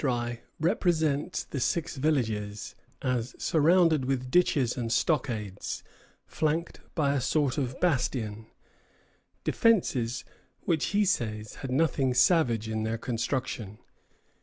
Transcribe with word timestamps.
]La 0.03 0.07
Vérendrye 0.07 0.39
represents 0.59 1.43
the 1.43 1.59
six 1.59 1.95
villages 1.95 2.73
as 3.03 3.35
surrounded 3.37 4.05
with 4.05 4.31
ditches 4.31 4.75
and 4.75 4.91
stockades, 4.91 5.83
flanked 6.25 6.79
by 6.95 7.13
a 7.13 7.21
sort 7.21 7.59
of 7.59 7.79
bastion, 7.79 8.47
defences 9.43 10.25
which, 10.61 10.85
he 10.87 11.05
says, 11.05 11.57
had 11.61 11.69
nothing 11.69 12.15
savage 12.15 12.67
in 12.67 12.81
their 12.81 12.97
construction. 12.97 13.77